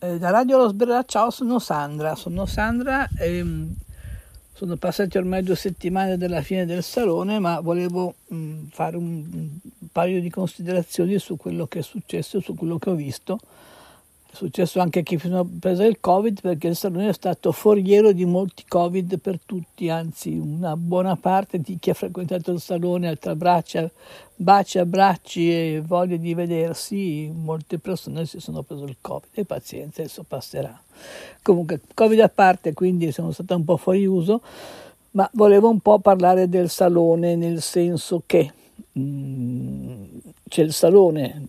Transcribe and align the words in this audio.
Eh, 0.00 0.16
da 0.16 0.30
Radio 0.30 0.58
Rosberra, 0.58 1.04
ciao, 1.04 1.28
sono 1.30 1.58
Sandra. 1.58 2.14
Sono 2.14 2.46
Sandra 2.46 3.08
ehm, 3.18 3.74
sono 4.52 4.76
passati 4.76 5.18
ormai 5.18 5.42
due 5.42 5.56
settimane 5.56 6.16
dalla 6.16 6.40
fine 6.40 6.64
del 6.66 6.84
salone, 6.84 7.40
ma 7.40 7.58
volevo 7.58 8.14
mh, 8.28 8.36
mm, 8.36 8.66
fare 8.70 8.96
un, 8.96 9.26
un, 9.32 9.58
paio 9.90 10.20
di 10.20 10.30
considerazioni 10.30 11.18
su 11.18 11.36
quello 11.36 11.66
che 11.66 11.80
è 11.80 11.82
successo, 11.82 12.38
su 12.38 12.54
quello 12.54 12.78
che 12.78 12.90
ho 12.90 12.94
visto 12.94 13.40
successo 14.38 14.78
anche 14.78 15.00
a 15.00 15.02
chi 15.02 15.18
ha 15.20 15.44
preso 15.58 15.82
il 15.82 15.98
Covid 15.98 16.40
perché 16.40 16.68
il 16.68 16.76
Salone 16.76 17.08
è 17.08 17.12
stato 17.12 17.50
foriero 17.50 18.12
di 18.12 18.24
molti 18.24 18.64
Covid 18.68 19.18
per 19.18 19.40
tutti, 19.44 19.88
anzi 19.88 20.32
una 20.38 20.76
buona 20.76 21.16
parte 21.16 21.58
di 21.58 21.76
chi 21.80 21.90
ha 21.90 21.94
frequentato 21.94 22.52
il 22.52 22.60
Salone, 22.60 23.08
altra 23.08 23.34
braccia, 23.34 23.90
baci, 24.36 24.78
abbracci 24.78 25.50
e 25.50 25.82
voglia 25.84 26.16
di 26.16 26.34
vedersi, 26.34 27.28
molte 27.34 27.80
persone 27.80 28.26
si 28.26 28.38
sono 28.38 28.62
preso 28.62 28.84
il 28.84 28.98
Covid 29.00 29.30
e 29.32 29.44
pazienza, 29.44 30.02
adesso 30.02 30.22
passerà. 30.22 30.80
Comunque, 31.42 31.80
Covid 31.92 32.20
a 32.20 32.28
parte, 32.28 32.74
quindi 32.74 33.10
sono 33.10 33.32
stata 33.32 33.56
un 33.56 33.64
po' 33.64 33.76
fuori 33.76 34.06
uso, 34.06 34.40
ma 35.12 35.28
volevo 35.32 35.68
un 35.68 35.80
po' 35.80 35.98
parlare 35.98 36.48
del 36.48 36.68
Salone 36.68 37.34
nel 37.34 37.60
senso 37.60 38.22
che 38.24 38.52
mh, 38.92 39.00
mm, 39.00 40.04
c'è 40.48 40.62
il 40.62 40.72
Salone 40.72 41.48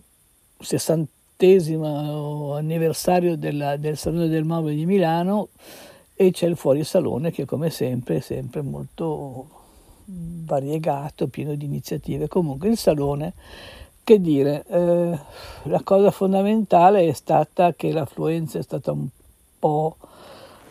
60 0.58 1.18
settantesimo 1.40 2.54
anniversario 2.54 3.34
della, 3.34 3.78
del 3.78 3.96
Salone 3.96 4.28
del 4.28 4.44
Mobile 4.44 4.74
di 4.74 4.84
Milano 4.84 5.48
e 6.14 6.32
c'è 6.32 6.46
il 6.46 6.56
fuorisalone 6.56 7.30
che 7.30 7.46
come 7.46 7.70
sempre 7.70 8.16
è 8.16 8.20
sempre 8.20 8.60
molto 8.60 9.48
variegato, 10.04 11.28
pieno 11.28 11.54
di 11.54 11.64
iniziative. 11.64 12.28
Comunque 12.28 12.68
il 12.68 12.76
salone, 12.76 13.32
che 14.04 14.20
dire, 14.20 14.64
eh, 14.68 15.18
la 15.62 15.80
cosa 15.82 16.10
fondamentale 16.10 17.08
è 17.08 17.12
stata 17.12 17.72
che 17.72 17.90
l'affluenza 17.90 18.58
è 18.58 18.62
stata 18.62 18.92
un 18.92 19.08
po' 19.58 19.96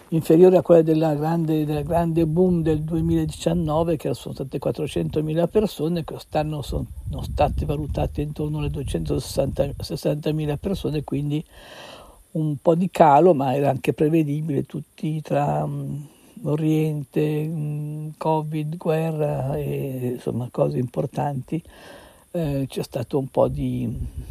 inferiore 0.09 0.57
a 0.57 0.61
quella 0.61 0.81
della 0.81 1.13
grande, 1.13 1.65
della 1.65 1.83
grande 1.83 2.25
boom 2.25 2.61
del 2.61 2.81
2019, 2.81 3.97
che 3.97 4.13
sono 4.13 4.33
state 4.33 4.57
400.000 4.57 5.47
persone, 5.47 6.03
quest'anno 6.03 6.61
sono 6.61 6.87
state 7.21 7.65
valutate 7.65 8.21
intorno 8.21 8.59
alle 8.59 8.69
260.000 8.69 10.57
persone, 10.57 11.03
quindi 11.03 11.43
un 12.31 12.57
po' 12.57 12.75
di 12.75 12.89
calo, 12.89 13.33
ma 13.33 13.55
era 13.55 13.69
anche 13.69 13.93
prevedibile, 13.93 14.63
tutti 14.63 15.21
tra 15.21 15.63
um, 15.63 16.07
Oriente, 16.43 17.47
um, 17.51 18.13
Covid, 18.17 18.77
guerra 18.77 19.55
e 19.57 20.13
insomma 20.15 20.47
cose 20.51 20.77
importanti, 20.77 21.61
eh, 22.31 22.65
c'è 22.67 22.83
stato 22.83 23.17
un 23.19 23.27
po' 23.27 23.47
di 23.47 24.27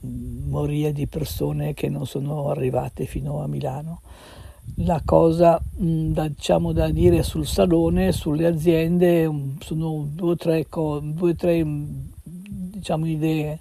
moria 0.00 0.92
di 0.92 1.06
persone 1.06 1.74
che 1.74 1.88
non 1.88 2.06
sono 2.06 2.50
arrivate 2.50 3.04
fino 3.04 3.42
a 3.42 3.46
Milano 3.46 4.00
la 4.76 5.00
cosa 5.04 5.60
mh, 5.60 6.12
da, 6.12 6.28
diciamo, 6.28 6.72
da 6.72 6.88
dire 6.90 7.22
sul 7.22 7.46
salone, 7.46 8.12
sulle 8.12 8.46
aziende, 8.46 9.30
sono 9.60 10.06
due 10.10 10.30
o 10.32 10.36
tre, 10.36 10.66
due, 10.70 11.34
tre 11.34 11.64
diciamo, 12.24 13.06
idee. 13.06 13.60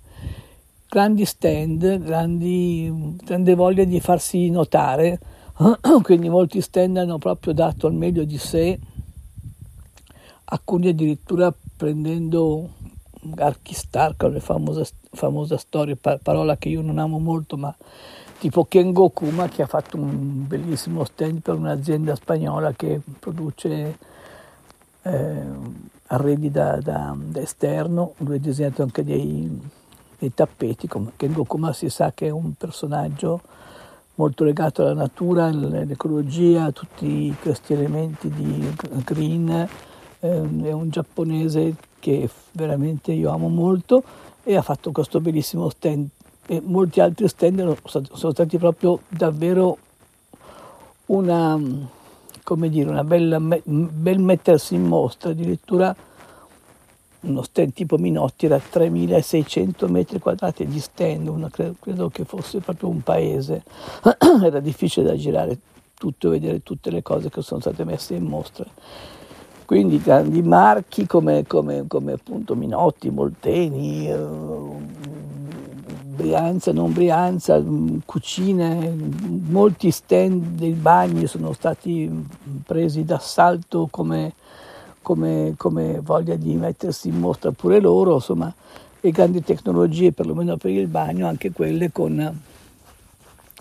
Grandi 0.90 1.26
stand, 1.26 2.00
grandi, 2.00 3.16
grande 3.24 3.56
voglia 3.56 3.84
di 3.84 4.00
farsi 4.00 4.50
notare, 4.50 5.20
quindi 6.02 6.30
molti 6.30 6.62
stand 6.62 6.98
hanno 6.98 7.18
proprio 7.18 7.54
dato 7.54 7.88
il 7.88 7.94
meglio 7.94 8.24
di 8.24 8.38
sé, 8.38 8.80
alcuni 10.46 10.90
addirittura 10.90 11.54
prendendo 11.76 12.70
Archistar, 13.36 14.16
la 14.18 14.40
famosa, 14.40 14.86
famosa 15.12 15.58
storia, 15.58 15.98
parola 16.22 16.56
che 16.58 16.70
io 16.70 16.82
non 16.82 16.98
amo 16.98 17.20
molto, 17.20 17.58
ma 17.58 17.76
tipo 18.40 18.66
Kengo 18.66 19.10
Kuma 19.10 19.48
che 19.48 19.64
ha 19.64 19.68
fatto 19.68 19.98
un 19.98 20.46
bellissimo 20.48 21.04
stand 21.04 21.42
per 21.42 21.56
un'azienda 21.56 22.16
spagnola 22.16 22.74
che 22.74 23.00
produce 23.20 23.98
eh, 25.02 25.46
arredi 26.08 26.52
da, 26.52 26.78
da, 26.82 27.16
da, 27.18 27.42
esterno, 27.42 28.14
lui 28.18 28.36
ha 28.36 28.40
disegnato 28.40 28.84
anche 28.84 29.04
dei, 29.04 29.60
dei 30.18 30.34
tappeti, 30.34 30.88
come 30.88 31.12
Kengo 31.16 31.44
Kuma 31.44 31.74
si 31.74 31.90
sa 31.90 32.12
che 32.14 32.28
è 32.28 32.30
un 32.30 32.54
personaggio 32.54 33.42
molto 34.16 34.44
legato 34.44 34.82
alla 34.82 34.94
natura, 34.94 35.46
all'ecologia, 35.46 36.66
a 36.66 36.72
tutti 36.72 37.36
questi 37.42 37.74
elementi 37.74 38.30
di 38.30 38.74
green, 39.04 39.50
eh, 39.50 39.68
è 40.20 40.72
un 40.72 40.90
giapponese 40.90 41.76
che 42.00 42.30
veramente 42.52 43.12
io 43.12 43.32
amo 43.32 43.48
molto 43.48 44.04
e 44.44 44.56
ha 44.56 44.62
fatto 44.62 44.92
questo 44.92 45.20
bellissimo 45.20 45.70
stand 45.70 46.08
e 46.48 46.62
molti 46.64 47.02
altri 47.02 47.28
stand 47.28 47.78
sono 47.84 48.32
stati 48.32 48.58
proprio 48.58 49.02
davvero 49.10 49.78
una, 51.08 51.60
come 52.44 52.70
dire, 52.70 52.90
una 52.90 53.04
bella, 53.04 53.40
bel 53.40 54.20
mettersi 54.20 54.76
in 54.76 54.84
mostra, 54.84 55.32
addirittura 55.32 55.96
uno 57.20 57.42
stand 57.42 57.74
tipo 57.74 57.98
Minotti 57.98 58.46
era 58.46 58.60
3600 58.60 59.88
metri 59.90 60.20
quadrati 60.20 60.66
di 60.66 60.80
stand, 60.80 61.28
una, 61.28 61.50
credo, 61.50 61.76
credo, 61.80 62.10
che 62.10 62.24
fosse 62.24 62.60
proprio 62.60 62.90
un 62.90 63.02
paese, 63.02 63.64
era 64.42 64.60
difficile 64.62 65.08
da 65.08 65.18
girare 65.18 65.58
tutto 65.94 66.30
vedere 66.30 66.64
tutte 66.64 66.92
le 66.92 67.02
cose 67.02 67.30
che 67.30 67.42
sono 67.42 67.60
state 67.60 67.84
messe 67.84 68.16
in 68.16 68.24
mostra. 68.24 68.66
Quindi 69.66 70.02
grandi 70.02 70.42
marchi 70.42 71.06
come, 71.06 71.46
come, 71.46 71.88
come 71.88 72.14
appunto 72.14 72.56
Minotti, 72.56 73.10
Molteni, 73.10 74.08
eh, 74.08 74.16
Brianza, 76.18 76.74
non 76.74 76.92
Brianza, 76.92 77.60
mm, 77.60 78.00
cucine, 78.04 78.92
molti 79.48 79.92
stand 79.92 80.58
dei 80.58 80.72
bagni 80.72 81.28
sono 81.28 81.54
stati 81.54 82.10
presi 82.66 83.06
d'assalto 83.06 83.88
come, 83.92 84.34
come, 85.04 85.54
come 85.56 86.00
voglia 86.02 86.36
di 86.36 86.56
mettersi 86.56 87.10
in 87.10 87.20
mostra 87.20 87.52
pure 87.52 87.80
loro, 87.80 88.16
insomma, 88.16 88.52
le 89.00 89.12
grandi 89.12 89.44
tecnologie, 89.44 90.12
perlomeno 90.12 90.58
per 90.58 90.72
il 90.72 90.88
bagno, 90.88 91.28
anche 91.28 91.52
quelle 91.52 91.92
con, 91.92 92.42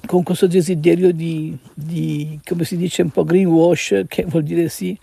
con 0.06 0.22
questo 0.22 0.46
desiderio 0.46 1.12
di, 1.12 1.54
di, 1.74 2.40
come 2.42 2.64
si 2.64 2.78
dice, 2.78 3.02
un 3.02 3.10
po' 3.10 3.24
greenwash, 3.24 4.04
che 4.08 4.24
vuol 4.24 4.44
dire 4.44 4.70
sì, 4.70 4.98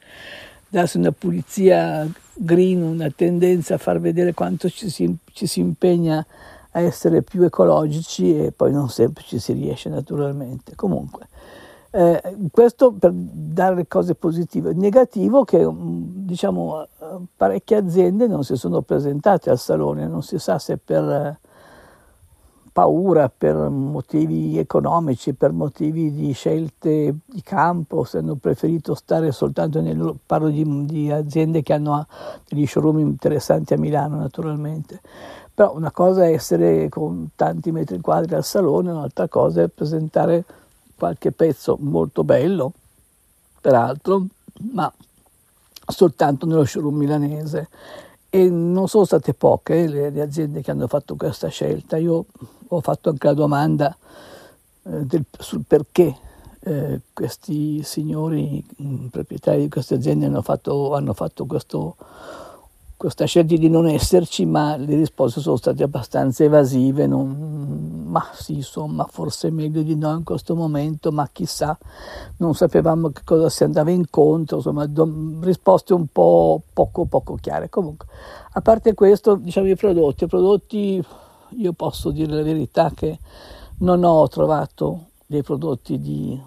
darsi 0.67 0.97
una 0.97 1.11
pulizia 1.11 2.09
green, 2.33 2.81
una 2.81 3.11
tendenza 3.15 3.75
a 3.75 3.77
far 3.77 3.99
vedere 3.99 4.33
quanto 4.33 4.69
ci 4.69 4.89
si, 4.89 5.15
ci 5.33 5.45
si 5.45 5.59
impegna 5.59 6.25
a 6.73 6.79
essere 6.79 7.21
più 7.21 7.43
ecologici 7.43 8.37
e 8.37 8.51
poi 8.51 8.71
non 8.71 8.89
sempre 8.89 9.23
ci 9.23 9.39
si 9.39 9.53
riesce 9.53 9.89
naturalmente. 9.89 10.75
Comunque, 10.75 11.27
eh, 11.91 12.21
questo 12.51 12.91
per 12.91 13.11
dare 13.13 13.87
cose 13.87 14.15
positive. 14.15 14.73
Negativo 14.73 15.43
che 15.43 15.63
mm, 15.63 16.25
diciamo 16.25 16.87
parecchie 17.35 17.77
aziende 17.77 18.27
non 18.27 18.43
si 18.43 18.55
sono 18.55 18.81
presentate 18.81 19.49
al 19.49 19.59
salone, 19.59 20.07
non 20.07 20.23
si 20.23 20.39
sa 20.39 20.57
se 20.57 20.77
per 20.77 21.39
paura, 22.71 23.29
per 23.29 23.55
motivi 23.69 24.57
economici, 24.57 25.35
per 25.35 25.51
motivi 25.51 26.11
di 26.11 26.31
scelte 26.31 27.15
di 27.23 27.41
campo, 27.43 28.03
se 28.03 28.17
hanno 28.17 28.33
preferito 28.35 28.95
stare 28.95 29.31
soltanto 29.31 29.79
nel 29.79 30.15
parlo 30.25 30.49
di, 30.49 30.85
di 30.87 31.11
aziende 31.11 31.61
che 31.61 31.73
hanno 31.73 32.07
degli 32.49 32.65
showroom 32.65 32.97
interessanti 32.97 33.75
a 33.75 33.77
Milano 33.77 34.17
naturalmente 34.17 35.01
però 35.53 35.75
una 35.75 35.91
cosa 35.91 36.25
è 36.25 36.33
essere 36.33 36.89
con 36.89 37.29
tanti 37.35 37.71
metri 37.71 37.99
quadri 37.99 38.33
al 38.33 38.43
salone, 38.43 38.91
un'altra 38.91 39.27
cosa 39.27 39.61
è 39.61 39.67
presentare 39.67 40.43
qualche 40.95 41.31
pezzo 41.31 41.77
molto 41.79 42.23
bello, 42.23 42.71
peraltro, 43.61 44.25
ma 44.71 44.91
soltanto 45.85 46.45
nello 46.45 46.65
showroom 46.65 46.95
milanese. 46.95 47.69
E 48.29 48.49
non 48.49 48.87
sono 48.87 49.05
state 49.05 49.35
poche 49.35 49.87
le, 49.87 50.09
le 50.09 50.21
aziende 50.21 50.61
che 50.61 50.71
hanno 50.71 50.87
fatto 50.87 51.15
questa 51.15 51.49
scelta. 51.49 51.97
Io 51.97 52.25
ho 52.67 52.81
fatto 52.81 53.09
anche 53.09 53.27
la 53.27 53.33
domanda 53.33 53.95
eh, 54.83 55.05
del, 55.05 55.23
sul 55.37 55.63
perché 55.67 56.17
eh, 56.61 57.01
questi 57.13 57.83
signori 57.83 58.65
mh, 58.77 59.05
proprietari 59.07 59.61
di 59.61 59.69
queste 59.69 59.95
aziende 59.95 60.25
hanno 60.25 60.41
fatto, 60.41 60.95
hanno 60.95 61.13
fatto 61.13 61.45
questo 61.45 61.95
questa 63.03 63.25
scelta 63.25 63.57
di 63.57 63.67
non 63.67 63.85
esserci, 63.85 64.45
ma 64.45 64.77
le 64.77 64.95
risposte 64.95 65.41
sono 65.41 65.57
state 65.57 65.83
abbastanza 65.83 66.45
evasive, 66.45 67.05
non, 67.05 68.05
ma 68.07 68.25
sì, 68.31 68.53
insomma, 68.53 69.05
forse 69.11 69.51
meglio 69.51 69.81
di 69.81 69.93
no 69.97 70.15
in 70.15 70.23
questo 70.23 70.55
momento, 70.55 71.11
ma 71.11 71.27
chissà, 71.29 71.77
non 72.37 72.55
sapevamo 72.55 73.09
che 73.09 73.23
cosa 73.25 73.49
si 73.49 73.65
andava 73.65 73.91
incontro, 73.91 74.55
insomma, 74.55 74.85
do, 74.85 75.05
risposte 75.41 75.93
un 75.93 76.07
po' 76.13 76.61
poco, 76.71 77.03
poco 77.03 77.35
chiare. 77.35 77.67
Comunque, 77.67 78.07
a 78.53 78.61
parte 78.61 78.93
questo, 78.93 79.35
diciamo 79.35 79.67
i 79.67 79.75
prodotti, 79.75 80.23
i 80.23 80.27
prodotti, 80.27 81.05
io 81.57 81.73
posso 81.73 82.09
dire 82.09 82.33
la 82.33 82.41
verità 82.41 82.89
che 82.95 83.19
non 83.79 84.05
ho 84.05 84.25
trovato 84.29 85.07
dei 85.25 85.43
prodotti 85.43 85.99
di 85.99 86.41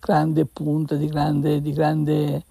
grande 0.00 0.46
punta, 0.46 0.94
di 0.94 1.06
grande, 1.06 1.60
di 1.60 1.72
grande 1.74 2.44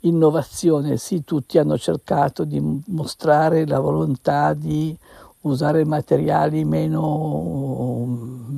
innovazione, 0.00 0.96
sì, 0.96 1.24
tutti 1.24 1.58
hanno 1.58 1.76
cercato 1.76 2.44
di 2.44 2.82
mostrare 2.86 3.66
la 3.66 3.80
volontà 3.80 4.54
di 4.54 4.96
usare 5.42 5.84
materiali 5.84 6.64
meno, 6.64 8.04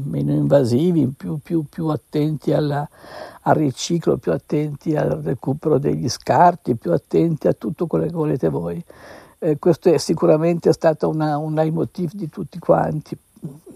meno 0.04 0.32
invasivi, 0.32 1.06
più, 1.16 1.38
più, 1.38 1.64
più 1.68 1.86
attenti 1.88 2.52
alla, 2.52 2.88
al 3.42 3.54
riciclo, 3.54 4.16
più 4.16 4.32
attenti 4.32 4.96
al 4.96 5.20
recupero 5.22 5.78
degli 5.78 6.08
scarti, 6.08 6.76
più 6.76 6.92
attenti 6.92 7.46
a 7.46 7.52
tutto 7.52 7.86
quello 7.86 8.06
che 8.06 8.12
volete 8.12 8.48
voi. 8.48 8.82
Eh, 9.38 9.58
questo 9.58 9.90
è 9.90 9.98
sicuramente 9.98 10.72
stato 10.72 11.08
una, 11.08 11.36
un 11.38 11.54
leitmotiv 11.54 12.12
di 12.14 12.28
tutti 12.28 12.58
quanti. 12.58 13.16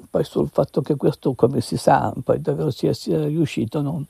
Poi 0.09 0.25
sul 0.25 0.49
fatto 0.51 0.81
che 0.81 0.97
questo, 0.97 1.35
come 1.35 1.61
si 1.61 1.77
sa, 1.77 2.13
poi 2.25 2.41
davvero 2.41 2.71
sia, 2.71 2.93
sia 2.93 3.25
riuscito, 3.25 3.83
non, 3.83 4.07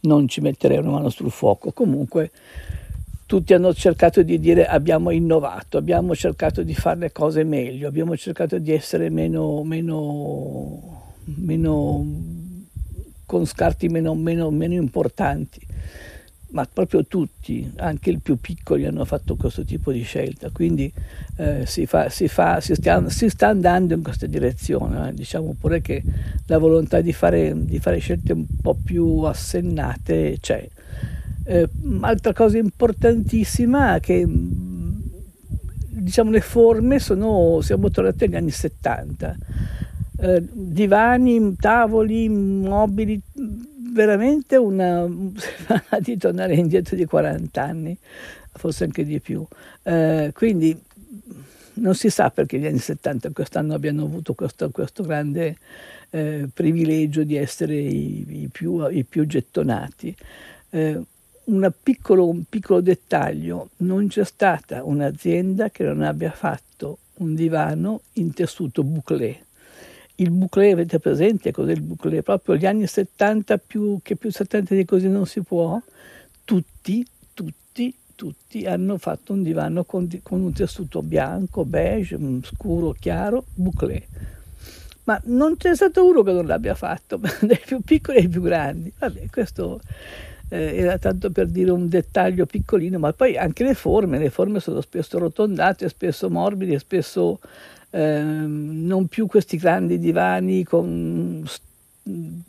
non 0.00 0.26
ci 0.28 0.40
metterei 0.40 0.78
una 0.78 0.90
mano 0.90 1.10
sul 1.10 1.30
fuoco. 1.30 1.72
Comunque 1.72 2.30
tutti 3.32 3.54
hanno 3.54 3.72
cercato 3.72 4.22
di 4.22 4.38
dire 4.38 4.66
abbiamo 4.66 5.08
innovato, 5.08 5.78
abbiamo 5.78 6.14
cercato 6.14 6.62
di 6.62 6.74
fare 6.74 6.98
le 6.98 7.12
cose 7.12 7.44
meglio, 7.44 7.88
abbiamo 7.88 8.14
cercato 8.14 8.58
di 8.58 8.72
essere 8.72 9.08
meno, 9.08 9.62
meno, 9.64 11.14
meno 11.36 12.06
con 13.24 13.46
scarti 13.46 13.88
meno, 13.88 14.14
meno, 14.14 14.50
meno 14.50 14.74
importanti 14.74 15.66
ma 16.50 16.68
proprio 16.70 17.06
tutti, 17.06 17.72
anche 17.76 18.10
i 18.10 18.18
più 18.18 18.36
piccoli, 18.36 18.84
hanno 18.84 19.06
fatto 19.06 19.36
questo 19.36 19.64
tipo 19.64 19.90
di 19.90 20.02
scelta. 20.02 20.50
Quindi 20.50 20.92
eh, 21.38 21.64
si, 21.64 21.86
fa, 21.86 22.10
si, 22.10 22.28
fa, 22.28 22.60
si, 22.60 22.74
stia, 22.74 23.08
si, 23.08 23.30
sta 23.30 23.48
andando 23.48 23.94
in 23.94 24.02
questa 24.02 24.26
direzione. 24.26 25.08
Eh. 25.08 25.14
Diciamo 25.14 25.56
pure 25.58 25.80
che 25.80 26.02
la 26.48 26.58
volontà 26.58 27.00
di 27.00 27.14
fare, 27.14 27.54
di 27.56 27.78
fare 27.78 27.96
scelte 27.96 28.34
un 28.34 28.44
po' 28.60 28.74
più 28.74 29.20
assennate 29.20 30.36
c'è. 30.38 30.68
Eh, 31.44 31.68
altra 32.00 32.32
cosa 32.32 32.58
importantissima 32.58 33.96
è 33.96 34.00
che 34.00 34.26
diciamo, 36.02 36.30
le 36.30 36.40
forme 36.40 36.98
sono, 36.98 37.60
siamo 37.60 37.90
tornati 37.90 38.24
agli 38.24 38.36
anni 38.36 38.50
70. 38.50 39.36
Eh, 40.18 40.42
divani, 40.52 41.56
tavoli, 41.56 42.28
mobili, 42.28 43.20
veramente 43.92 44.56
una, 44.56 45.06
di 46.00 46.16
tornare 46.16 46.54
indietro 46.54 46.96
di 46.96 47.04
40 47.04 47.62
anni, 47.62 47.96
forse 48.52 48.84
anche 48.84 49.04
di 49.04 49.20
più. 49.20 49.46
Eh, 49.82 50.30
quindi 50.34 50.80
non 51.74 51.94
si 51.94 52.10
sa 52.10 52.30
perché 52.30 52.58
gli 52.58 52.66
anni 52.66 52.78
70 52.78 53.30
quest'anno 53.30 53.74
abbiano 53.74 54.04
avuto 54.04 54.34
questo, 54.34 54.70
questo 54.70 55.02
grande 55.02 55.56
eh, 56.10 56.48
privilegio 56.52 57.24
di 57.24 57.36
essere 57.36 57.76
i, 57.76 58.42
i, 58.42 58.48
più, 58.50 58.86
i 58.90 59.04
più, 59.04 59.26
gettonati. 59.26 60.14
Eh, 60.70 61.00
piccolo, 61.80 62.28
un 62.28 62.44
piccolo 62.48 62.80
dettaglio, 62.80 63.70
non 63.78 64.08
c'è 64.08 64.24
stata 64.24 64.84
un'azienda 64.84 65.70
che 65.70 65.84
non 65.84 66.02
abbia 66.02 66.30
fatto 66.30 66.98
un 67.14 67.34
divano 67.34 68.02
in 68.14 68.32
tessuto 68.32 68.82
bouclé 68.82 69.44
il 70.16 70.30
bouclé, 70.30 70.72
avete 70.72 70.98
presente 70.98 71.52
cos'è 71.52 71.72
il 71.72 71.80
bouclé? 71.80 72.22
Proprio 72.22 72.56
gli 72.56 72.66
anni 72.66 72.86
70 72.86 73.58
più 73.58 73.98
che 74.02 74.16
più 74.16 74.30
70 74.30 74.74
di 74.74 74.84
così 74.84 75.08
non 75.08 75.26
si 75.26 75.40
può, 75.40 75.80
tutti, 76.44 77.06
tutti, 77.32 77.94
tutti 78.14 78.66
hanno 78.66 78.98
fatto 78.98 79.32
un 79.32 79.42
divano 79.42 79.84
con, 79.84 80.08
con 80.22 80.42
un 80.42 80.52
tessuto 80.52 81.02
bianco, 81.02 81.64
beige, 81.64 82.18
scuro, 82.42 82.94
chiaro, 82.98 83.44
bouclé. 83.54 84.06
Ma 85.04 85.20
non 85.24 85.56
c'è 85.56 85.74
stato 85.74 86.06
uno 86.06 86.22
che 86.22 86.32
non 86.32 86.46
l'abbia 86.46 86.74
fatto, 86.74 87.18
dai 87.40 87.60
più 87.64 87.80
piccoli 87.80 88.18
ai 88.18 88.28
più 88.28 88.42
grandi. 88.42 88.92
Vabbè, 88.96 89.28
questo 89.30 89.80
eh, 90.52 90.76
era 90.76 90.98
tanto 90.98 91.30
per 91.30 91.48
dire 91.48 91.70
un 91.70 91.88
dettaglio 91.88 92.46
piccolino, 92.46 92.98
ma 92.98 93.12
poi 93.12 93.36
anche 93.36 93.64
le 93.64 93.74
forme, 93.74 94.18
le 94.18 94.30
forme 94.30 94.60
sono 94.60 94.80
spesso 94.80 95.18
rotondate, 95.18 95.88
spesso 95.88 96.30
morbide, 96.30 96.78
spesso 96.78 97.38
Ehm, 97.94 98.86
non 98.86 99.06
più 99.06 99.26
questi 99.26 99.56
grandi 99.58 99.98
divani 99.98 100.64
con 100.64 101.44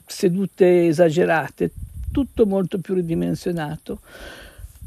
sedute 0.06 0.88
esagerate, 0.88 1.72
tutto 2.12 2.46
molto 2.46 2.80
più 2.80 2.94
ridimensionato. 2.96 4.00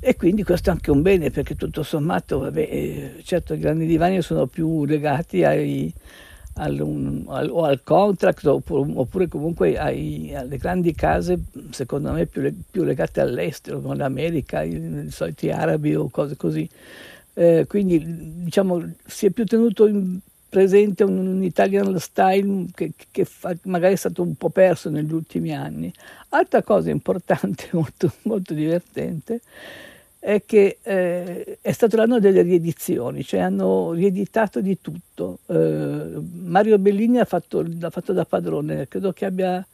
E 0.00 0.16
quindi 0.16 0.44
questo 0.44 0.70
è 0.70 0.72
anche 0.72 0.90
un 0.90 1.02
bene 1.02 1.30
perché 1.30 1.56
tutto 1.56 1.82
sommato, 1.82 2.38
vabbè, 2.38 2.60
eh, 2.60 3.14
certo 3.24 3.54
i 3.54 3.58
grandi 3.58 3.86
divani 3.86 4.22
sono 4.22 4.46
più 4.46 4.84
legati 4.84 5.44
ai, 5.44 5.92
al, 6.58 6.80
un, 6.80 7.24
al, 7.28 7.50
o 7.50 7.64
al 7.64 7.82
contract 7.82 8.44
oppure, 8.46 9.28
comunque 9.28 9.78
ai, 9.78 10.34
alle 10.34 10.56
grandi 10.56 10.94
case, 10.94 11.38
secondo 11.70 12.12
me 12.12 12.26
più, 12.26 12.54
più 12.70 12.84
legate 12.84 13.20
all'estero, 13.20 13.80
come 13.80 13.96
l'America, 13.96 14.62
i, 14.62 14.74
i 15.06 15.10
soliti 15.10 15.50
arabi 15.50 15.94
o 15.94 16.08
cose 16.10 16.36
così. 16.36 16.68
Eh, 17.34 17.66
quindi 17.68 18.02
diciamo 18.44 18.92
si 19.04 19.26
è 19.26 19.30
più 19.30 19.44
tenuto 19.44 19.86
in, 19.86 20.18
presente 20.48 21.04
un, 21.04 21.26
un 21.26 21.42
Italian 21.42 21.98
style 21.98 22.66
che, 22.74 22.92
che 23.10 23.24
fa, 23.26 23.54
magari 23.64 23.92
è 23.92 23.96
stato 23.96 24.22
un 24.22 24.36
po' 24.36 24.48
perso 24.48 24.88
negli 24.88 25.12
ultimi 25.12 25.54
anni. 25.54 25.92
Altra 26.30 26.62
cosa 26.62 26.90
importante, 26.90 27.68
molto, 27.72 28.10
molto 28.22 28.54
divertente, 28.54 29.42
è 30.26 30.42
che 30.44 30.78
eh, 30.82 31.58
è 31.60 31.70
stato 31.70 31.94
l'anno 31.94 32.18
delle 32.18 32.42
riedizioni, 32.42 33.22
cioè 33.22 33.38
hanno 33.38 33.92
rieditato 33.92 34.60
di 34.60 34.76
tutto. 34.80 35.38
Eh, 35.46 36.18
Mario 36.42 36.78
Bellini 36.80 37.20
ha 37.20 37.24
fatto, 37.24 37.64
l'ha 37.64 37.90
fatto 37.90 38.12
da 38.12 38.24
padrone, 38.24 38.88
credo 38.88 39.12
che 39.12 39.24
abbia 39.24 39.64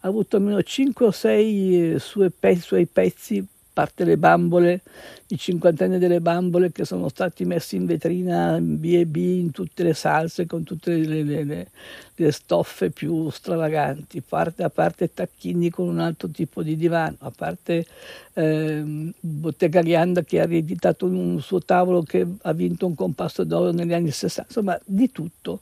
avuto 0.00 0.36
almeno 0.36 0.60
5 0.60 1.06
o 1.06 1.10
6 1.12 2.00
suoi 2.00 2.86
pezzi 2.86 3.46
parte 3.80 4.04
le 4.04 4.18
bambole, 4.18 4.82
i 5.28 5.38
cinquantenni 5.38 5.96
delle 5.96 6.20
bambole 6.20 6.70
che 6.70 6.84
sono 6.84 7.08
stati 7.08 7.46
messi 7.46 7.76
in 7.76 7.86
vetrina 7.86 8.58
in 8.58 8.78
B&B 8.78 9.16
in 9.16 9.50
tutte 9.52 9.82
le 9.82 9.94
salse 9.94 10.44
con 10.44 10.64
tutte 10.64 10.96
le, 10.96 11.22
le, 11.22 11.44
le, 11.44 11.68
le 12.14 12.30
stoffe 12.30 12.90
più 12.90 13.30
stravaganti, 13.30 14.20
parte, 14.20 14.64
a 14.64 14.68
parte 14.68 15.14
tacchini 15.14 15.70
con 15.70 15.88
un 15.88 15.98
altro 15.98 16.28
tipo 16.28 16.62
di 16.62 16.76
divano, 16.76 17.16
a 17.20 17.32
parte 17.34 17.86
eh, 18.34 19.12
Bottega 19.18 19.80
Ghianda 19.80 20.22
che 20.22 20.40
ha 20.40 20.44
rieditato 20.44 21.06
un 21.06 21.40
suo 21.40 21.62
tavolo 21.62 22.02
che 22.02 22.26
ha 22.42 22.52
vinto 22.52 22.84
un 22.84 22.94
compasso 22.94 23.44
d'oro 23.44 23.72
negli 23.72 23.94
anni 23.94 24.10
60, 24.10 24.42
insomma 24.46 24.78
di 24.84 25.10
tutto. 25.10 25.60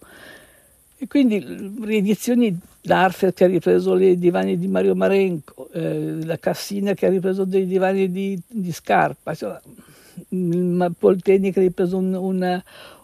E 1.00 1.06
quindi 1.06 1.38
riedizioni 1.80 2.58
l'Arfer 2.82 3.32
che 3.32 3.44
ha 3.44 3.46
ripreso 3.46 3.96
i 3.96 4.18
divani 4.18 4.58
di 4.58 4.66
Mario 4.66 4.96
Marenco, 4.96 5.68
eh, 5.72 6.24
la 6.24 6.38
Cassina 6.38 6.94
che 6.94 7.06
ha 7.06 7.08
ripreso 7.08 7.44
dei 7.44 7.66
divani 7.66 8.10
di, 8.10 8.36
di 8.48 8.72
Scarpa, 8.72 9.30
insomma, 9.30 10.90
Polteni 10.98 11.52
che 11.52 11.60
ha 11.60 11.62
ripreso 11.62 11.98
un, 11.98 12.14
una, 12.14 12.60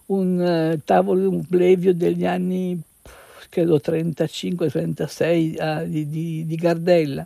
un 0.06 0.72
uh, 0.74 0.80
tavolo, 0.84 1.28
un 1.28 1.46
plevio 1.46 1.94
degli 1.94 2.26
anni 2.26 2.80
credo 3.48 3.76
35-36 3.76 5.84
uh, 5.84 5.88
di, 5.88 6.08
di, 6.08 6.46
di 6.46 6.56
Gardella. 6.56 7.24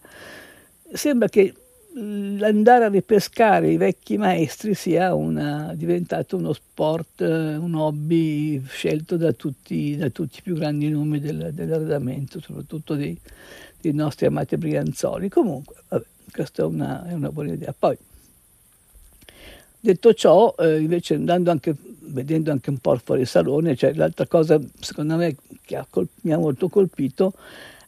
Sembra 0.92 1.28
che 1.28 1.54
l'andare 2.00 2.84
a 2.84 2.88
ripescare 2.88 3.70
i 3.70 3.76
vecchi 3.76 4.16
maestri 4.16 4.74
sia 4.74 5.14
una, 5.14 5.72
diventato 5.74 6.36
uno 6.36 6.52
sport, 6.52 7.20
eh, 7.20 7.56
un 7.56 7.74
hobby 7.74 8.62
scelto 8.66 9.16
da 9.16 9.32
tutti, 9.32 9.96
da 9.96 10.08
tutti 10.10 10.38
i 10.38 10.42
più 10.42 10.54
grandi 10.54 10.88
nomi 10.88 11.18
del, 11.18 11.50
dell'arredamento, 11.52 12.40
soprattutto 12.40 12.94
dei, 12.94 13.18
dei, 13.80 13.92
nostri 13.92 14.26
amati 14.26 14.56
Brianzoli. 14.56 15.28
Comunque, 15.28 15.76
vabbè, 15.88 16.04
questa 16.30 16.62
è 16.62 16.66
una, 16.66 17.06
è 17.06 17.12
una, 17.12 17.30
buona 17.30 17.52
idea. 17.52 17.74
Poi, 17.76 17.96
detto 19.80 20.14
ciò, 20.14 20.54
eh, 20.58 20.78
invece 20.80 21.14
andando 21.14 21.50
anche, 21.50 21.74
vedendo 22.00 22.52
anche 22.52 22.70
un 22.70 22.78
po' 22.78 22.96
fuori 23.02 23.24
salone, 23.24 23.74
cioè 23.76 23.92
l'altra 23.94 24.26
cosa 24.26 24.60
secondo 24.80 25.16
me 25.16 25.36
che 25.64 25.84
colp- 25.90 26.10
mi 26.22 26.32
ha 26.32 26.38
molto 26.38 26.68
colpito 26.68 27.34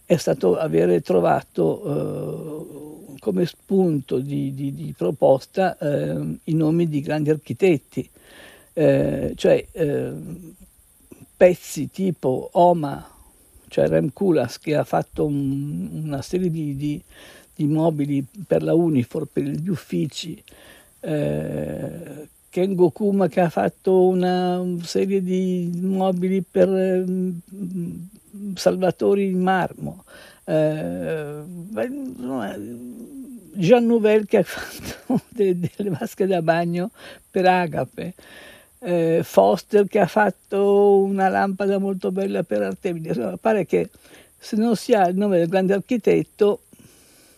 è 0.04 0.16
stato 0.16 0.56
avere 0.56 1.02
trovato 1.02 2.74
eh, 2.74 2.79
come 3.18 3.46
spunto 3.46 4.18
di, 4.18 4.54
di, 4.54 4.74
di 4.74 4.94
proposta 4.96 5.76
eh, 5.78 6.38
i 6.44 6.54
nomi 6.54 6.88
di 6.88 7.00
grandi 7.00 7.30
architetti, 7.30 8.08
eh, 8.72 9.32
cioè 9.34 9.66
eh, 9.72 10.12
pezzi 11.36 11.90
tipo 11.90 12.48
Oma, 12.52 13.08
cioè 13.68 13.88
Rem 13.88 14.12
Koolhaas 14.12 14.58
che 14.58 14.74
ha 14.74 14.84
fatto 14.84 15.26
un, 15.26 16.02
una 16.04 16.22
serie 16.22 16.50
di, 16.50 16.76
di, 16.76 17.66
mobili 17.66 18.24
per 18.46 18.62
la 18.62 18.74
Unifor, 18.74 19.26
per 19.26 19.44
gli 19.44 19.68
uffici, 19.68 20.42
eh, 21.00 22.28
Ken 22.50 22.74
Gokuma 22.74 23.28
che 23.28 23.40
ha 23.40 23.48
fatto 23.48 24.08
una 24.08 24.60
serie 24.82 25.22
di 25.22 25.70
mobili 25.80 26.42
per 26.42 27.04
salvatori 28.54 29.28
in 29.28 29.40
marmo, 29.40 30.04
eh, 30.44 31.42
Jean 33.54 33.86
Nouvel 33.86 34.26
che 34.26 34.38
ha 34.38 34.42
fatto 34.42 35.22
delle, 35.28 35.70
delle 35.76 35.90
vasche 35.90 36.26
da 36.26 36.42
bagno 36.42 36.90
per 37.30 37.46
Agape, 37.46 38.14
eh, 38.80 39.20
Foster 39.22 39.86
che 39.86 40.00
ha 40.00 40.06
fatto 40.06 40.98
una 40.98 41.28
lampada 41.28 41.78
molto 41.78 42.10
bella 42.10 42.42
per 42.42 42.62
Artemide. 42.62 43.08
Insomma, 43.08 43.36
pare 43.36 43.66
che 43.66 43.90
se 44.38 44.56
non 44.56 44.76
si 44.76 44.94
ha 44.94 45.06
il 45.06 45.16
nome 45.16 45.38
del 45.38 45.48
grande 45.48 45.74
architetto 45.74 46.62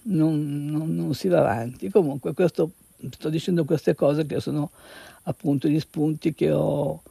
non, 0.02 0.66
non, 0.66 0.94
non 0.94 1.14
si 1.14 1.28
va 1.28 1.40
avanti. 1.40 1.90
Comunque 1.90 2.32
questo, 2.32 2.70
sto 3.10 3.28
dicendo 3.28 3.64
queste 3.64 3.94
cose 3.94 4.26
che 4.26 4.40
sono 4.40 4.70
appunto 5.24 5.68
gli 5.68 5.80
spunti 5.80 6.34
che 6.34 6.50
ho 6.50 7.02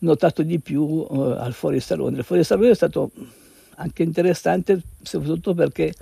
notato 0.00 0.42
di 0.42 0.60
più 0.60 1.06
eh, 1.10 1.36
al 1.38 1.52
fuorisalone. 1.52 2.18
Il 2.18 2.24
fuorisalone 2.24 2.70
è 2.70 2.74
stato 2.74 3.10
anche 3.76 4.02
interessante 4.02 4.80
soprattutto 5.02 5.54
perché 5.54 5.94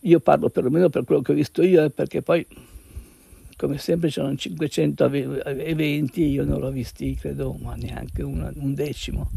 io 0.00 0.20
parlo 0.20 0.48
perlomeno 0.48 0.88
per 0.88 1.04
quello 1.04 1.22
che 1.22 1.32
ho 1.32 1.34
visto 1.34 1.62
io, 1.62 1.84
eh, 1.84 1.90
perché 1.90 2.22
poi 2.22 2.46
come 3.56 3.78
sempre 3.78 4.08
c'erano 4.08 4.34
500 4.34 5.04
eventi, 5.04 6.24
io 6.24 6.44
non 6.44 6.58
l'ho 6.58 6.70
visti 6.70 7.14
credo 7.14 7.56
ma 7.62 7.74
neanche 7.74 8.22
un, 8.22 8.50
un 8.54 8.74
decimo. 8.74 9.30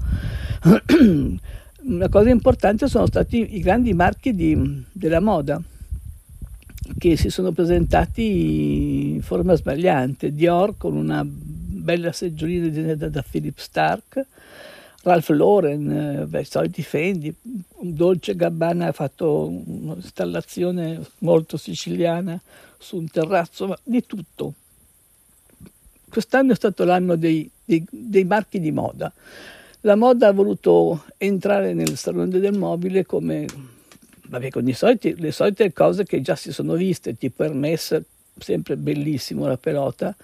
Una 1.85 2.09
cosa 2.09 2.29
importante 2.29 2.87
sono 2.87 3.05
stati 3.05 3.55
i 3.55 3.59
grandi 3.59 3.93
marchi 3.93 4.33
di, 4.33 4.83
della 4.91 5.19
moda 5.19 5.61
che 6.97 7.17
si 7.17 7.29
sono 7.29 7.51
presentati 7.51 9.13
in 9.13 9.21
forma 9.21 9.53
sbagliante. 9.55 10.33
Dior 10.33 10.77
con 10.77 10.95
una 10.95 11.23
bella 11.85 12.11
seggiolina 12.11 12.67
disegnata 12.67 13.07
da 13.09 13.23
Philip 13.23 13.57
Stark, 13.59 14.25
Ralph 15.03 15.29
Lauren, 15.29 15.91
eh, 15.91 16.25
beh, 16.25 16.41
i 16.41 16.45
soliti 16.45 16.81
Fendi, 16.81 17.33
Dolce 17.79 18.35
Gabbana 18.35 18.87
ha 18.87 18.91
fatto 18.91 19.45
un'installazione 19.47 20.99
molto 21.19 21.57
siciliana 21.57 22.41
su 22.79 22.97
un 22.97 23.07
terrazzo, 23.07 23.67
ma 23.67 23.77
di 23.83 24.03
tutto. 24.07 24.53
Quest'anno 26.09 26.53
è 26.53 26.55
stato 26.55 26.85
l'anno 26.85 27.15
dei, 27.15 27.47
dei, 27.63 27.85
dei 27.87 28.23
marchi 28.23 28.59
di 28.59 28.71
moda. 28.71 29.13
La 29.81 29.95
moda 29.95 30.29
ha 30.29 30.31
voluto 30.31 31.05
entrare 31.17 31.73
nel 31.75 31.97
Salone 31.97 32.39
del 32.39 32.57
Mobile 32.57 33.05
come, 33.05 33.45
vabbè, 34.27 34.49
con 34.49 34.67
soliti, 34.73 35.15
le 35.19 35.31
solite 35.31 35.71
cose 35.71 36.03
che 36.03 36.21
già 36.21 36.35
si 36.35 36.51
sono 36.51 36.73
viste, 36.73 37.15
tipo 37.15 37.43
Hermes, 37.43 38.01
sempre 38.39 38.75
bellissimo 38.75 39.45
la 39.45 39.57
pelota, 39.57 40.15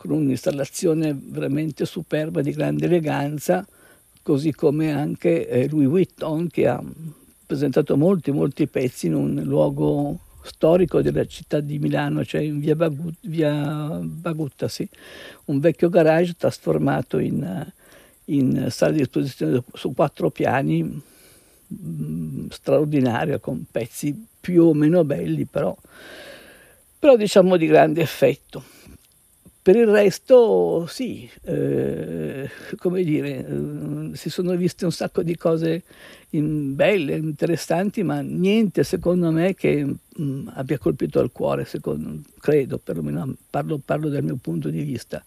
con 0.00 0.12
un'installazione 0.12 1.14
veramente 1.14 1.84
superba 1.84 2.40
di 2.40 2.52
grande 2.52 2.86
eleganza, 2.86 3.66
così 4.22 4.50
come 4.54 4.92
anche 4.92 5.46
eh, 5.46 5.68
Louis 5.68 5.88
Vuitton 5.88 6.48
che 6.48 6.66
ha 6.66 6.82
presentato 7.44 7.98
molti, 7.98 8.30
molti 8.30 8.66
pezzi 8.66 9.08
in 9.08 9.14
un 9.14 9.42
luogo 9.44 10.18
storico 10.40 11.02
della 11.02 11.26
città 11.26 11.60
di 11.60 11.78
Milano, 11.78 12.24
cioè 12.24 12.40
in 12.40 12.60
via, 12.60 12.74
Bagut, 12.74 13.16
via 13.20 14.00
Bagutta, 14.02 14.68
sì. 14.68 14.88
un 15.46 15.60
vecchio 15.60 15.90
garage 15.90 16.34
trasformato 16.34 17.18
in, 17.18 17.70
in 18.24 18.68
sala 18.70 18.92
di 18.92 19.02
esposizione 19.02 19.62
su 19.70 19.92
quattro 19.92 20.30
piani, 20.30 20.82
mh, 20.82 21.02
mm, 21.76 22.46
straordinaria, 22.48 23.38
con 23.38 23.66
pezzi 23.70 24.28
più 24.40 24.64
o 24.64 24.72
meno 24.72 25.04
belli, 25.04 25.44
però, 25.44 25.76
però 26.98 27.16
diciamo 27.16 27.58
di 27.58 27.66
grande 27.66 28.00
effetto. 28.00 28.78
Per 29.62 29.76
il 29.76 29.88
resto, 29.88 30.86
sì, 30.86 31.28
eh, 31.42 32.48
come 32.78 33.04
dire, 33.04 33.46
eh, 33.46 34.16
si 34.16 34.30
sono 34.30 34.56
viste 34.56 34.86
un 34.86 34.92
sacco 34.92 35.22
di 35.22 35.36
cose 35.36 35.82
in, 36.30 36.74
belle, 36.74 37.16
interessanti, 37.16 38.02
ma 38.02 38.20
niente 38.20 38.84
secondo 38.84 39.30
me 39.30 39.54
che 39.54 39.84
mh, 39.84 39.98
mm, 40.22 40.48
abbia 40.54 40.78
colpito 40.78 41.20
al 41.20 41.30
cuore, 41.30 41.66
secondo, 41.66 42.22
credo, 42.38 42.78
perlomeno 42.78 43.34
parlo, 43.50 43.78
parlo 43.84 44.08
dal 44.08 44.24
mio 44.24 44.38
punto 44.40 44.70
di 44.70 44.82
vista. 44.82 45.22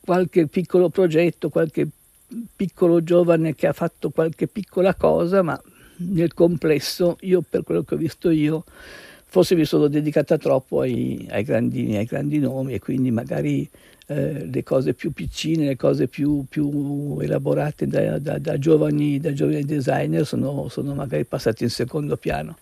Qualche 0.00 0.48
piccolo 0.48 0.88
progetto, 0.88 1.50
qualche 1.50 1.88
piccolo 2.56 3.00
giovane 3.04 3.54
che 3.54 3.68
ha 3.68 3.72
fatto 3.72 4.10
qualche 4.10 4.48
piccola 4.48 4.94
cosa, 4.96 5.42
ma 5.42 5.60
nel 5.98 6.34
complesso, 6.34 7.16
io 7.20 7.44
per 7.48 7.62
quello 7.62 7.82
che 7.82 7.94
ho 7.94 7.98
visto 7.98 8.28
io, 8.30 8.64
forse 9.30 9.54
mi 9.54 9.64
sono 9.64 9.86
dedicata 9.86 10.36
troppo 10.36 10.80
ai, 10.80 11.24
ai, 11.30 11.44
grandi, 11.44 11.96
ai 11.96 12.04
grandi, 12.04 12.40
nomi 12.40 12.74
e 12.74 12.80
quindi 12.80 13.12
magari 13.12 13.68
eh, 14.06 14.48
le 14.50 14.62
cose 14.64 14.92
più 14.92 15.12
piccine, 15.12 15.66
le 15.66 15.76
cose 15.76 16.08
più, 16.08 16.44
più 16.48 17.16
elaborate 17.20 17.86
da, 17.86 18.18
da, 18.18 18.38
da, 18.38 18.58
giovani, 18.58 19.20
da, 19.20 19.32
giovani, 19.32 19.64
designer 19.64 20.26
sono, 20.26 20.66
sono, 20.68 20.94
magari 20.94 21.24
passate 21.24 21.62
in 21.62 21.70
secondo 21.70 22.16
piano. 22.16 22.58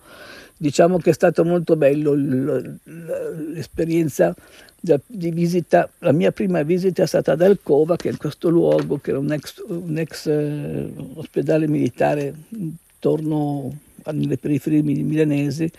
Diciamo 0.59 0.99
che 0.99 1.09
è 1.09 1.15
stato 1.15 1.43
molto 1.43 1.75
bello 1.75 2.13
l'esperienza 3.55 4.35
di 5.07 5.31
visita, 5.31 5.89
la 6.01 6.13
mia 6.13 6.33
prima 6.33 6.63
visita 6.63 7.03
è 7.03 7.07
stata 7.07 7.33
ad 7.33 7.41
Alcova, 7.41 7.97
che 7.97 8.11
è 8.11 8.17
questo 8.17 8.51
luogo, 8.51 8.99
che 8.99 9.11
era 9.11 9.19
un 9.19 9.33
ex, 9.33 9.63
un 9.69 9.97
ex 9.97 10.27
eh, 10.27 10.93
ospedale 11.15 11.67
militare 11.67 12.35
intorno 12.51 13.75
alle 14.03 14.37
periferie 14.37 14.83
milanesi, 14.83 15.71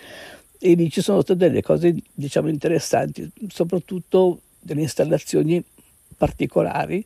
e 0.59 0.73
lì 0.73 0.89
ci 0.89 1.01
sono 1.01 1.21
state 1.21 1.47
delle 1.47 1.61
cose 1.61 1.95
diciamo 2.13 2.49
interessanti, 2.49 3.31
soprattutto 3.47 4.41
delle 4.59 4.81
installazioni 4.81 5.63
particolari, 6.17 7.05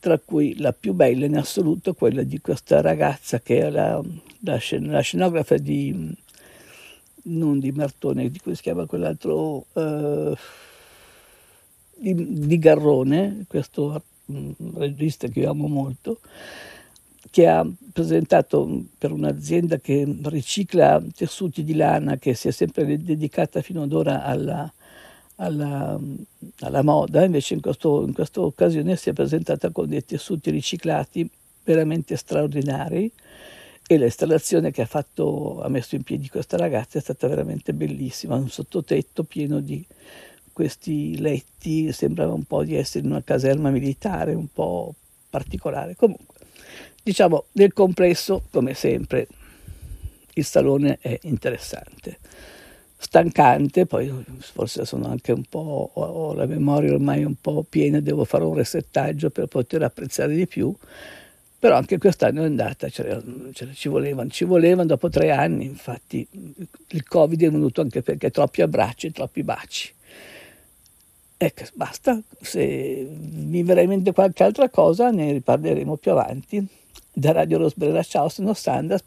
tra 0.00 0.18
cui 0.18 0.58
la 0.58 0.72
più 0.72 0.92
bella 0.92 1.26
in 1.26 1.36
assoluto 1.36 1.94
quella 1.94 2.22
di 2.22 2.40
questa 2.40 2.80
ragazza 2.80 3.38
che 3.40 3.60
è 3.60 3.70
la, 3.70 4.02
la, 4.40 4.56
scen- 4.56 4.90
la 4.90 5.00
scenografa 5.00 5.56
di 5.56 6.14
non 7.22 7.58
di 7.60 7.70
Martone, 7.70 8.30
di 8.30 8.38
cui 8.38 8.54
si 8.54 8.62
chiama 8.62 8.86
quell'altro 8.86 9.66
uh, 9.72 10.34
di, 11.96 12.46
di, 12.46 12.58
Garrone, 12.58 13.44
questo 13.46 14.02
um, 14.26 14.54
regista 14.74 15.28
che 15.28 15.40
io 15.40 15.50
amo 15.50 15.68
molto, 15.68 16.20
che 17.30 17.46
ha 17.46 17.66
presentato 17.92 18.84
per 18.98 19.12
un'azienda 19.12 19.78
che 19.78 20.06
ricicla 20.24 21.02
tessuti 21.14 21.62
di 21.62 21.74
lana, 21.74 22.16
che 22.16 22.34
si 22.34 22.48
è 22.48 22.50
sempre 22.50 23.00
dedicata 23.00 23.62
fino 23.62 23.82
ad 23.82 23.92
ora 23.92 24.24
alla, 24.24 24.70
alla, 25.36 25.98
alla 26.60 26.82
moda, 26.82 27.24
invece 27.24 27.54
in, 27.54 27.60
questo, 27.60 28.04
in 28.04 28.12
questa 28.12 28.40
occasione 28.40 28.96
si 28.96 29.10
è 29.10 29.12
presentata 29.12 29.70
con 29.70 29.88
dei 29.88 30.04
tessuti 30.04 30.50
riciclati 30.50 31.28
veramente 31.62 32.16
straordinari 32.16 33.12
e 33.86 33.98
l'installazione 33.98 34.70
che 34.70 34.82
ha, 34.82 34.86
fatto, 34.86 35.60
ha 35.62 35.68
messo 35.68 35.94
in 35.96 36.02
piedi 36.02 36.28
questa 36.28 36.56
ragazza 36.56 36.98
è 36.98 37.00
stata 37.00 37.26
veramente 37.28 37.72
bellissima, 37.72 38.36
un 38.36 38.48
sottotetto 38.48 39.24
pieno 39.24 39.60
di 39.60 39.84
questi 40.52 41.18
letti, 41.18 41.92
sembrava 41.92 42.32
un 42.32 42.44
po' 42.44 42.64
di 42.64 42.74
essere 42.74 43.04
in 43.04 43.10
una 43.10 43.22
caserma 43.22 43.70
militare, 43.70 44.34
un 44.34 44.48
po' 44.52 44.94
particolare. 45.28 45.96
Comunque, 45.96 46.39
Diciamo, 47.02 47.46
nel 47.52 47.72
complesso, 47.72 48.42
come 48.50 48.74
sempre, 48.74 49.26
il 50.34 50.44
salone 50.44 50.98
è 51.00 51.18
interessante. 51.22 52.18
Stancante, 52.96 53.86
poi 53.86 54.12
forse 54.38 54.84
sono 54.84 55.08
anche 55.08 55.32
un 55.32 55.44
po', 55.48 55.90
ho 55.94 56.34
la 56.34 56.44
memoria 56.46 56.92
ormai 56.92 57.24
un 57.24 57.36
po' 57.40 57.64
piena, 57.66 58.00
devo 58.00 58.24
fare 58.24 58.44
un 58.44 58.54
resettaggio 58.54 59.30
per 59.30 59.46
poter 59.46 59.82
apprezzare 59.82 60.34
di 60.34 60.46
più, 60.46 60.74
però 61.58 61.76
anche 61.76 61.96
quest'anno 61.98 62.42
è 62.42 62.46
andata, 62.46 62.88
cioè, 62.90 63.18
ci, 63.72 63.88
volevano, 63.88 64.28
ci 64.28 64.44
volevano 64.44 64.86
dopo 64.86 65.08
tre 65.08 65.30
anni, 65.30 65.64
infatti 65.64 66.26
il 66.88 67.04
Covid 67.04 67.42
è 67.42 67.50
venuto 67.50 67.80
anche 67.80 68.02
perché 68.02 68.30
troppi 68.30 68.62
abbracci 68.62 69.08
e 69.08 69.12
troppi 69.12 69.42
baci. 69.42 69.92
Ecco, 71.42 71.64
basta, 71.72 72.20
se 72.42 73.08
mi 73.18 73.62
verrà 73.62 73.80
in 73.80 73.88
mente 73.88 74.12
qualche 74.12 74.42
altra 74.42 74.68
cosa 74.68 75.10
ne 75.10 75.32
riparleremo 75.32 75.96
più 75.96 76.10
avanti 76.10 76.62
da 77.14 77.32
Radio 77.32 77.56
Rosbrera. 77.56 78.02
Ciao, 78.02 78.28
sono 78.28 78.52
Sandra. 78.52 78.98